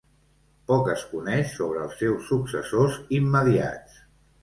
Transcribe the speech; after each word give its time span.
Poc 0.71 0.89
es 0.93 1.03
coneix 1.11 1.53
sobre 1.59 1.83
els 1.85 1.95
seus 2.01 2.27
successors 2.33 3.01
immediats. 3.23 4.05